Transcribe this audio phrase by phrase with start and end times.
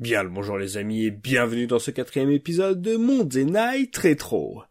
[0.00, 3.44] Bien le bonjour les amis et bienvenue dans ce quatrième épisode de Monday
[4.02, 4.62] Retro.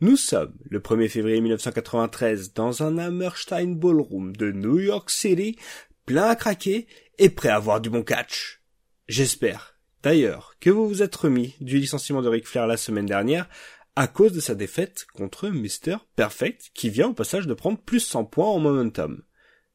[0.00, 5.58] Nous sommes le 1er février 1993 dans un Hammerstein Ballroom de New York City,
[6.04, 6.86] plein à craquer
[7.18, 8.62] et prêt à avoir du bon catch.
[9.08, 13.48] J'espère, d'ailleurs, que vous vous êtes remis du licenciement de Ric Flair la semaine dernière
[13.96, 15.96] à cause de sa défaite contre Mr.
[16.14, 19.24] Perfect qui vient au passage de prendre plus 100 points en momentum.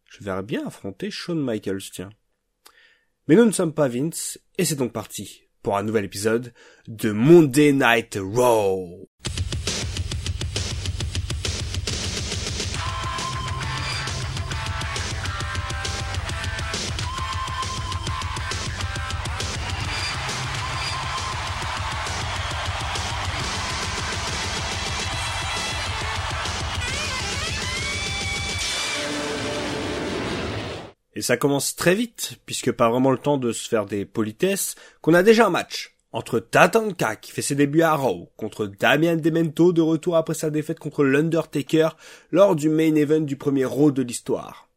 [0.05, 2.11] Je verrais bien affronter Shawn Michaels, tiens.
[3.31, 6.53] Mais nous ne sommes pas Vince, et c'est donc parti pour un nouvel épisode
[6.89, 9.07] de Monday Night Raw.
[31.21, 34.73] Et ça commence très vite, puisque pas vraiment le temps de se faire des politesses,
[35.01, 39.17] qu'on a déjà un match entre Tatanka qui fait ses débuts à Raw contre Damien
[39.17, 41.89] Demento de retour après sa défaite contre l'Undertaker
[42.31, 44.67] lors du main event du premier Raw de l'histoire.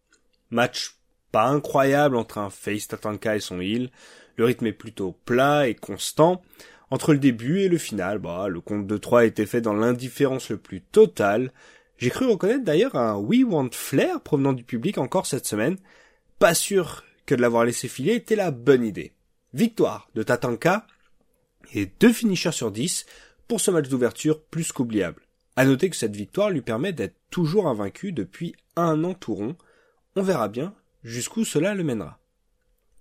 [0.51, 0.99] Match
[1.33, 3.89] pas incroyable entre un face Tatanka et son heel,
[4.37, 6.43] le rythme est plutôt plat et constant.
[6.91, 9.73] Entre le début et le final, bah, le compte de 3 a été fait dans
[9.73, 11.55] l'indifférence le plus totale.
[11.97, 15.79] J'ai cru reconnaître d'ailleurs un We Want Flair provenant du public encore cette semaine,
[16.39, 19.13] pas sûr que de l'avoir laissé filer était la bonne idée.
[19.53, 20.87] Victoire de Tatanka
[21.73, 23.07] et deux finishers sur 10
[23.49, 25.23] pour ce match d'ouverture plus qu'oubliable.
[25.57, 29.57] À noter que cette victoire lui permet d'être toujours invaincu depuis un an tout rond.
[30.17, 32.19] On verra bien jusqu'où cela le mènera.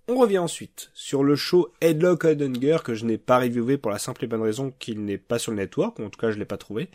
[0.08, 4.00] On revient ensuite sur le show Headlock Heidenger que je n'ai pas reviewé pour la
[4.00, 6.38] simple et bonne raison qu'il n'est pas sur le network, ou en tout cas je
[6.38, 6.90] l'ai pas trouvé.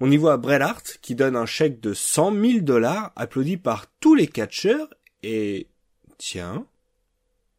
[0.00, 0.60] On y voit Bret
[1.02, 4.88] qui donne un chèque de 100 000 dollars applaudi par tous les catcheurs
[5.26, 5.68] et
[6.18, 6.66] tiens,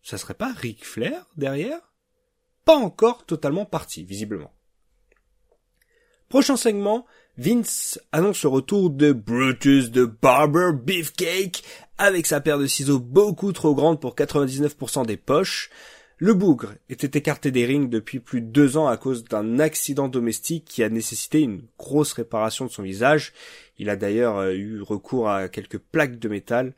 [0.01, 1.81] ça serait pas Ric Flair derrière?
[2.63, 4.53] Pas encore totalement parti, visiblement.
[6.29, 7.05] Prochain segment,
[7.37, 11.63] Vince annonce le retour de Brutus de Barber Beefcake
[11.97, 15.69] avec sa paire de ciseaux beaucoup trop grande pour 99% des poches.
[16.19, 20.07] Le bougre était écarté des rings depuis plus de deux ans à cause d'un accident
[20.07, 23.33] domestique qui a nécessité une grosse réparation de son visage.
[23.77, 26.73] Il a d'ailleurs euh, eu recours à quelques plaques de métal.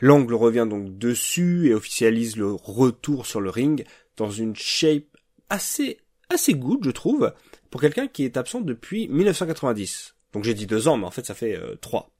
[0.00, 3.84] L'angle revient donc dessus et officialise le retour sur le ring
[4.16, 5.04] dans une shape
[5.48, 5.98] assez
[6.30, 7.32] assez good, je trouve,
[7.70, 10.14] pour quelqu'un qui est absent depuis 1990.
[10.32, 12.10] Donc j'ai dit deux ans, mais en fait ça fait euh, trois,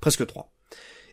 [0.00, 0.52] presque trois.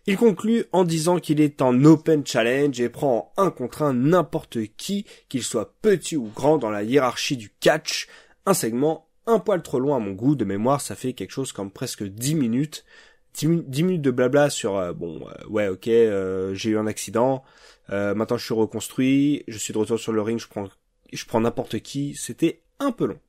[0.09, 3.94] Il conclut en disant qu'il est en open challenge et prend en un contre un
[3.94, 8.07] n'importe qui, qu'il soit petit ou grand dans la hiérarchie du catch.
[8.45, 11.51] Un segment un poil trop loin à mon goût, de mémoire ça fait quelque chose
[11.51, 12.85] comme presque dix minutes.
[13.33, 13.47] 10,
[13.83, 17.43] minutes de blabla sur euh, bon euh, ouais ok euh, j'ai eu un accident
[17.89, 20.67] maintenant je suis reconstruit je suis de retour sur le ring je prends
[21.13, 23.19] je prends n'importe qui c'était un peu long.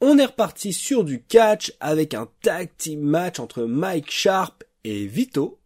[0.00, 5.06] On est reparti sur du catch avec un tag team match entre Mike Sharp et
[5.06, 5.60] Vito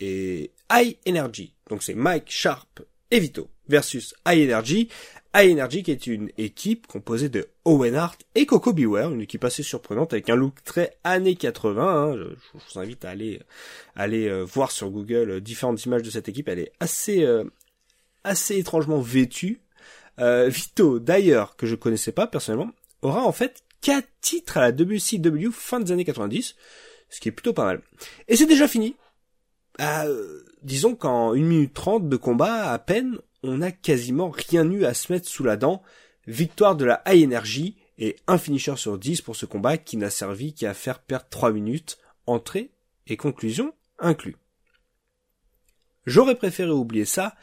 [0.00, 1.54] et High Energy.
[1.70, 4.88] Donc c'est Mike Sharp et Vito versus High Energy
[5.34, 9.42] High Energy qui est une équipe composée de Owen Hart et Coco Beware, une équipe
[9.44, 11.82] assez surprenante avec un look très années 80.
[11.82, 12.16] Hein.
[12.16, 13.40] Je, vous invite à aller
[13.96, 16.48] aller euh, voir sur Google euh, différentes images de cette équipe.
[16.48, 17.44] Elle est assez euh,
[18.22, 19.60] assez étrangement vêtue.
[20.16, 22.70] Vito, d'ailleurs, que je connaissais pas personnellement,
[23.02, 26.54] aura en fait quatre titres à la WCW fin des années 90,
[27.10, 27.82] ce qui est plutôt pas mal.
[28.28, 28.94] Et c'est déjà fini.
[30.62, 34.94] disons qu'en 1 minute 30 de combat à peine, on n'a quasiment rien eu à
[34.94, 35.82] se mettre sous la dent.
[36.26, 40.10] Victoire de la High Energy et un finisher sur 10 pour ce combat qui n'a
[40.10, 42.70] servi qu'à faire perdre 3 minutes, entrée
[43.06, 44.36] et conclusion inclus.
[46.06, 47.34] J'aurais préféré oublier ça,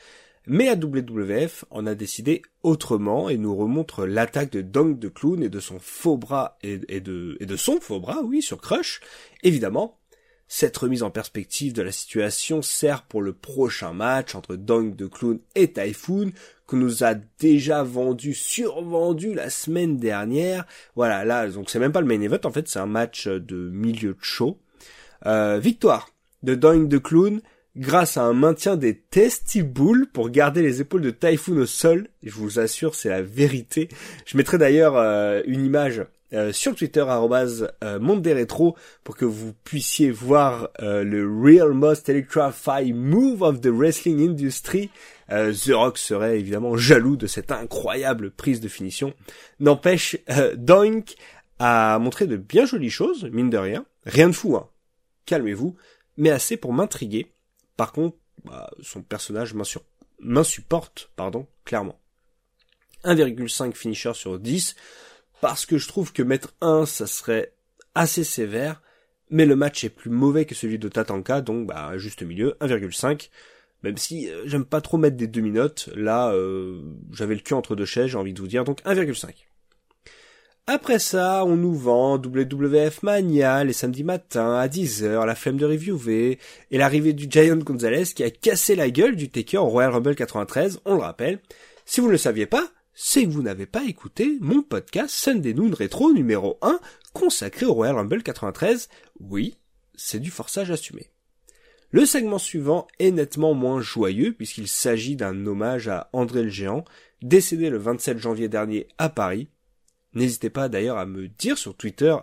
[0.47, 5.43] mais la WWF en a décidé autrement et nous remontre l'attaque de Dong de Clown
[5.43, 9.01] et de son faux bras et, de, et de son faux bras, oui, sur Crush.
[9.43, 9.99] Évidemment,
[10.53, 15.07] cette remise en perspective de la situation sert pour le prochain match entre Dong de
[15.07, 16.33] Clown et Typhoon
[16.65, 20.65] qu'on nous a déjà vendu, survendu la semaine dernière.
[20.97, 23.69] Voilà, là, donc c'est même pas le main event, en fait, c'est un match de
[23.69, 24.59] milieu de show.
[25.25, 26.09] Euh, victoire
[26.43, 27.39] de Dong de Clown
[27.77, 32.09] grâce à un maintien des testiboules pour garder les épaules de Typhoon au sol.
[32.23, 33.87] Je vous assure, c'est la vérité.
[34.25, 39.25] Je mettrai d'ailleurs euh, une image euh, sur Twitter euh, Monde des Rétro pour que
[39.25, 44.89] vous puissiez voir euh, le Real Most Electrify Move of the Wrestling Industry.
[45.31, 49.13] Euh, The Rock serait évidemment jaloux de cette incroyable prise de finition.
[49.59, 50.17] N'empêche,
[50.55, 51.15] Doink
[51.59, 53.85] a montré de bien jolies choses, mine de rien.
[54.05, 54.67] Rien de fou, hein.
[55.25, 55.75] Calmez-vous,
[56.17, 57.31] mais assez pour m'intriguer.
[57.77, 59.53] Par contre, bah, son personnage
[60.19, 61.99] m'insupporte, pardon, clairement.
[63.03, 64.75] 1,5 finisher sur 10,
[65.41, 67.53] parce que je trouve que mettre 1, ça serait
[67.95, 68.81] assez sévère,
[69.29, 73.29] mais le match est plus mauvais que celui de Tatanka, donc bah juste milieu, 1,5.
[73.83, 77.75] Même si euh, j'aime pas trop mettre des demi-notes, là euh, j'avais le cul entre
[77.75, 79.33] deux chaises, j'ai envie de vous dire, donc 1,5.
[80.67, 85.65] Après ça, on nous vend WWF Mania les samedis matins à 10h, la flemme de
[85.65, 86.37] reviewer,
[86.69, 90.15] et l'arrivée du Giant Gonzalez qui a cassé la gueule du Taker au Royal Rumble
[90.15, 91.39] 93, on le rappelle.
[91.85, 95.53] Si vous ne le saviez pas, c'est que vous n'avez pas écouté mon podcast Sunday
[95.53, 96.79] Noon Retro numéro 1
[97.13, 98.89] consacré au Royal Rumble 93.
[99.19, 99.57] Oui,
[99.95, 101.09] c'est du forçage assumé.
[101.91, 106.85] Le segment suivant est nettement moins joyeux puisqu'il s'agit d'un hommage à André le Géant,
[107.21, 109.49] décédé le 27 janvier dernier à Paris.
[110.13, 112.15] N'hésitez pas d'ailleurs à me dire sur Twitter,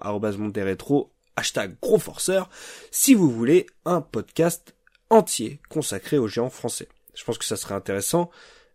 [0.57, 2.51] rétro, hashtag gros forceur,
[2.91, 4.75] si vous voulez un podcast
[5.11, 6.89] entier consacré aux géants français.
[7.15, 8.31] Je pense que ça serait intéressant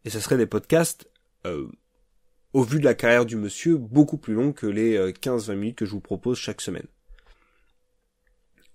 [0.06, 1.10] et ça serait des podcasts
[1.46, 1.70] euh,
[2.54, 5.78] au vu de la carrière du monsieur beaucoup plus longs que les 15-20 euh, minutes
[5.78, 6.88] que je vous propose chaque semaine.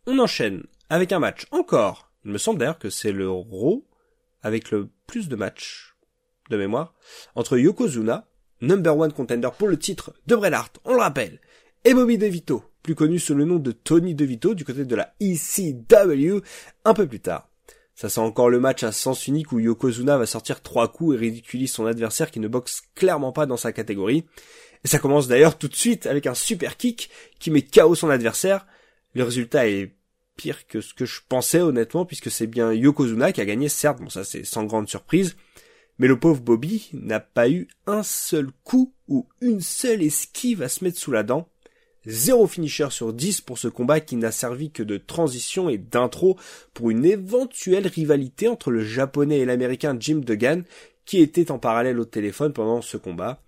[0.07, 3.87] On enchaîne avec un match encore il me semble d'ailleurs que c'est le Raw
[4.43, 5.95] avec le plus de matchs
[6.51, 6.95] de mémoire
[7.35, 8.27] entre Yokozuna,
[8.61, 11.41] number one contender pour le titre de Bret Hart, on le rappelle,
[11.85, 15.15] et Bobby DeVito, plus connu sous le nom de Tony DeVito du côté de la
[15.21, 16.43] ECW
[16.85, 17.48] un peu plus tard.
[17.99, 21.19] Ça sent encore le match à sens unique où Yokozuna va sortir trois coups et
[21.19, 24.25] ridiculise son adversaire qui ne boxe clairement pas dans sa catégorie.
[24.85, 27.11] Et ça commence d'ailleurs tout de suite avec un super kick
[27.41, 28.69] qui met KO son adversaire.
[29.15, 29.97] Le résultat est
[30.37, 34.01] pire que ce que je pensais honnêtement, puisque c'est bien Yokozuna qui a gagné, certes,
[34.01, 35.35] bon ça c'est sans grande surprise,
[35.99, 40.69] mais le pauvre Bobby n'a pas eu un seul coup ou une seule esquive à
[40.69, 41.49] se mettre sous la dent.
[42.09, 46.39] Zéro finisher sur 10 pour ce combat qui n'a servi que de transition et d'intro
[46.73, 50.63] pour une éventuelle rivalité entre le japonais et l'américain Jim Duggan
[51.05, 53.43] qui était en parallèle au téléphone pendant ce combat,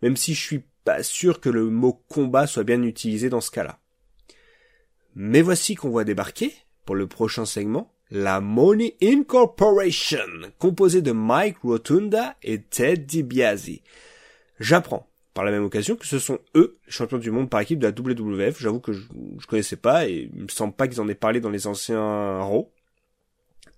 [0.00, 3.50] même si je suis pas sûr que le mot combat soit bien utilisé dans ce
[3.50, 3.80] cas-là.
[5.16, 6.52] Mais voici qu'on voit débarquer,
[6.84, 13.80] pour le prochain segment, la Money Incorporation, composée de Mike Rotunda et Ted DiBiase.
[14.60, 17.80] J'apprends, par la même occasion, que ce sont eux, les champions du monde par équipe
[17.80, 18.60] de la WWF.
[18.60, 19.02] J'avoue que je,
[19.38, 22.38] je connaissais pas et il me semble pas qu'ils en aient parlé dans les anciens
[22.40, 22.72] Raw.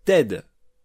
[0.04, 0.42] Ted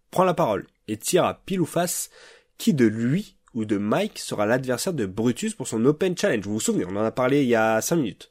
[0.10, 2.10] prend la parole et tire à pile ou face
[2.58, 6.46] qui de lui ou de Mike sera l'adversaire de Brutus pour son Open Challenge.
[6.46, 8.30] Vous vous souvenez, on en a parlé il y a 5 minutes.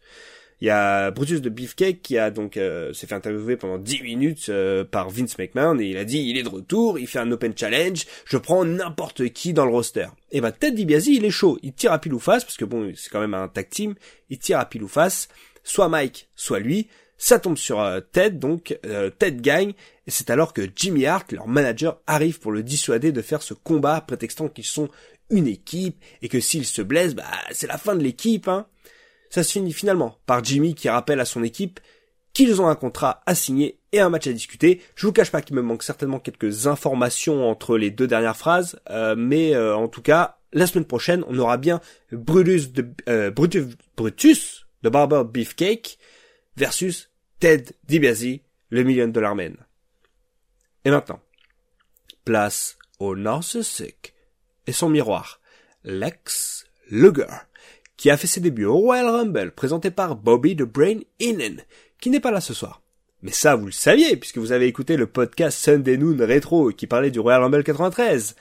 [0.61, 4.03] Il y a Brutus de Beefcake qui a donc euh, s'est fait interviewer pendant 10
[4.03, 7.19] minutes euh, par Vince McMahon et il a dit il est de retour, il fait
[7.19, 10.09] un open challenge, je prends n'importe qui dans le roster.
[10.33, 12.67] Et bah Ted DiBiase il est chaud, il tire à pile ou face parce que
[12.67, 13.95] bon c'est quand même un tag team,
[14.29, 15.29] il tire à pile ou face,
[15.65, 16.89] soit Mike, soit lui.
[17.17, 18.79] Ça tombe sur euh, Ted, donc
[19.19, 19.75] Ted gagne,
[20.07, 23.53] et c'est alors que Jimmy Hart, leur manager, arrive pour le dissuader de faire ce
[23.53, 24.89] combat, prétextant qu'ils sont
[25.29, 28.67] une équipe, et que s'il se blesse, bah c'est la fin de l'équipe, hein.
[29.31, 31.81] Ça se finit finalement par Jimmy qui rappelle à son équipe
[32.33, 34.83] qu'ils ont un contrat à signer et un match à discuter.
[34.95, 38.81] Je vous cache pas qu'il me manque certainement quelques informations entre les deux dernières phrases,
[38.91, 41.81] euh, mais euh, en tout cas, la semaine prochaine, on aura bien
[42.13, 45.99] Brutus de euh, Brutus, Brutus Barber Beefcake
[46.57, 48.41] versus Ted DiBiase,
[48.71, 49.57] le million dollar man.
[50.85, 51.21] Et maintenant,
[52.25, 54.15] place au narcissique
[54.67, 55.41] et son miroir,
[55.85, 57.27] Lex Luger
[58.01, 61.63] qui a fait ses débuts au Royal Rumble, présenté par Bobby the Brain Innen,
[62.01, 62.81] qui n'est pas là ce soir.
[63.21, 66.87] Mais ça, vous le saviez, puisque vous avez écouté le podcast Sunday Noon Retro qui
[66.87, 68.37] parlait du Royal Rumble 93.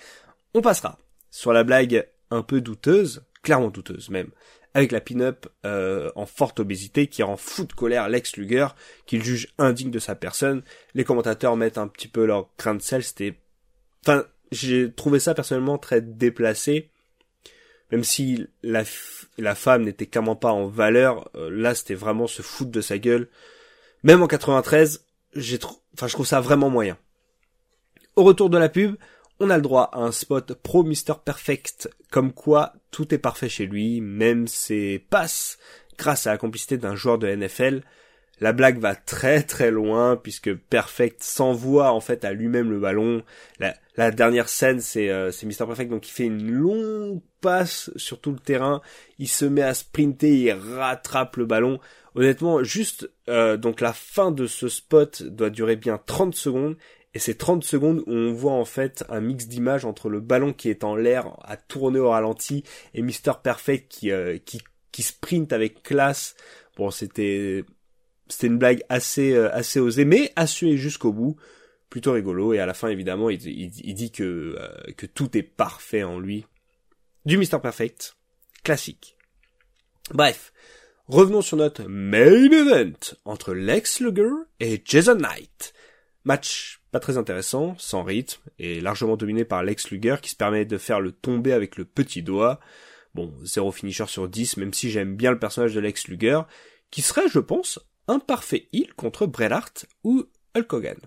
[0.54, 0.98] On passera
[1.30, 4.30] sur la blague un peu douteuse, clairement douteuse même,
[4.74, 8.68] avec la pin-up euh, en forte obésité qui rend fou de colère Lex Luger,
[9.08, 10.64] qu'il juge indigne de sa personne.
[10.94, 13.38] Les commentateurs mettent un petit peu leur crainte de sel, c'était...
[14.06, 14.24] Enfin,
[14.54, 16.92] j'ai trouvé ça personnellement très déplacé
[17.92, 18.84] même si la,
[19.38, 22.98] la femme n'était clairement pas en valeur, euh, là c'était vraiment se foutre de sa
[22.98, 23.28] gueule.
[24.04, 25.06] Même en 93,
[25.36, 25.60] j'ai
[25.94, 26.98] enfin je trouve ça vraiment moyen.
[28.16, 28.96] Au retour de la pub,
[29.40, 33.50] on a le droit à un spot pro Mister Perfect, comme quoi tout est parfait
[33.50, 35.58] chez lui, même ses passes,
[35.98, 37.82] grâce à la complicité d'un joueur de NFL.
[38.42, 43.24] La blague va très très loin puisque Perfect s'envoie en fait à lui-même le ballon.
[43.98, 48.20] La, dernière scène c'est euh, c'est Mr Perfect donc il fait une longue passe sur
[48.20, 48.82] tout le terrain,
[49.18, 51.80] il se met à sprinter, il rattrape le ballon.
[52.16, 56.78] Honnêtement, juste euh, donc la fin de ce spot doit durer bien 30 secondes
[57.14, 60.54] et c'est 30 secondes où on voit en fait un mix d'images entre le ballon
[60.54, 65.04] qui est en l'air à tourner au ralenti et Mr Perfect qui euh, qui qui
[65.04, 66.36] sprint avec classe.
[66.78, 67.64] Bon, c'était
[68.30, 71.36] c'était une blague assez euh, assez osée mais assumée jusqu'au bout.
[71.90, 72.54] plutôt rigolo.
[72.54, 76.20] Et à la fin, évidemment, il, il, dit que, euh, que tout est parfait en
[76.20, 76.46] lui.
[77.26, 77.60] Du Mr.
[77.62, 78.16] Perfect.
[78.64, 79.18] Classique.
[80.14, 80.54] Bref.
[81.08, 85.74] Revenons sur notre main event entre Lex Luger et Jason Knight.
[86.24, 90.66] Match pas très intéressant, sans rythme, et largement dominé par Lex Luger qui se permet
[90.66, 92.60] de faire le tomber avec le petit doigt.
[93.16, 96.42] Bon, zéro finisher sur 10, même si j'aime bien le personnage de Lex Luger,
[96.92, 97.80] qui serait, je pense,
[98.10, 100.26] un parfait heal contre Bret Hart ou
[100.56, 100.98] Hulk Hogan.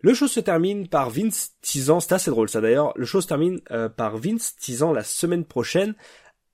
[0.00, 3.26] Le show se termine par Vince teasant, c'est assez drôle ça d'ailleurs, le show se
[3.26, 5.94] termine euh, par Vince teasant la semaine prochaine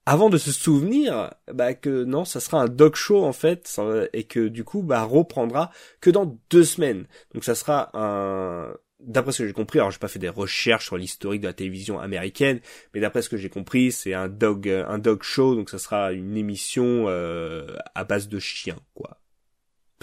[0.07, 3.81] avant de se souvenir bah, que non, ça sera un dog show en fait,
[4.13, 7.07] et que du coup, bah, reprendra que dans deux semaines.
[7.35, 10.87] Donc ça sera un, d'après ce que j'ai compris, alors j'ai pas fait des recherches
[10.87, 12.61] sur l'historique de la télévision américaine,
[12.95, 16.13] mais d'après ce que j'ai compris, c'est un dog, un dog show, donc ça sera
[16.13, 19.22] une émission euh, à base de chiens, quoi.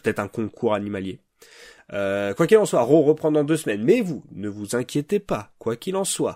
[0.01, 1.19] Peut-être un concours animalier.
[1.93, 3.83] Euh, quoi qu'il en soit, Raw reprend dans deux semaines.
[3.83, 6.35] Mais vous, ne vous inquiétez pas, quoi qu'il en soit.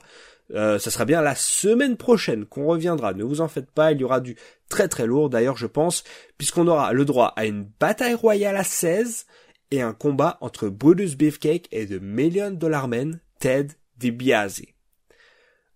[0.54, 3.14] Euh, ça sera bien la semaine prochaine qu'on reviendra.
[3.14, 4.36] Ne vous en faites pas, il y aura du
[4.70, 6.04] très très lourd d'ailleurs je pense,
[6.38, 9.26] puisqu'on aura le droit à une bataille royale à 16
[9.72, 14.64] et un combat entre Brutus Beefcake et The Million Dollar Man, Ted DiBiase.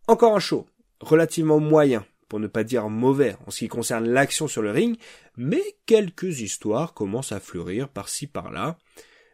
[0.08, 0.67] Encore un show,
[1.01, 4.98] relativement moyen, pour ne pas dire mauvais en ce qui concerne l'action sur le ring,
[5.36, 8.77] mais quelques histoires commencent à fleurir par-ci par-là.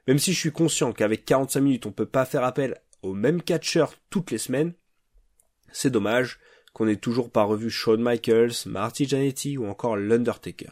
[0.07, 3.41] Même si je suis conscient qu'avec 45 minutes on peut pas faire appel au même
[3.41, 4.73] catcheur toutes les semaines,
[5.71, 6.39] c'est dommage
[6.73, 10.71] qu'on ait toujours pas revu Shawn Michaels, Marty Jannetty ou encore l'Undertaker.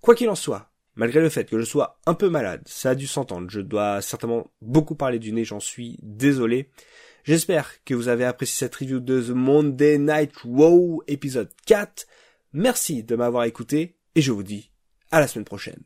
[0.00, 2.94] Quoi qu'il en soit, malgré le fait que je sois un peu malade, ça a
[2.94, 6.70] dû s'entendre, je dois certainement beaucoup parler du nez, j'en suis désolé.
[7.24, 12.06] J'espère que vous avez apprécié cette review de The Monday Night Raw épisode 4.
[12.52, 14.72] Merci de m'avoir écouté et je vous dis
[15.12, 15.84] à la semaine prochaine.